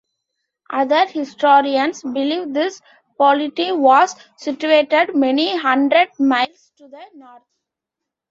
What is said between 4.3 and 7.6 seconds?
situated many hundred miles to the north.